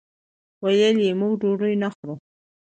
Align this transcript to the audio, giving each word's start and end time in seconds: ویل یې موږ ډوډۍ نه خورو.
ویل 0.63 0.97
یې 1.05 1.11
موږ 1.19 1.33
ډوډۍ 1.41 1.73
نه 1.83 1.89
خورو. 1.93 2.15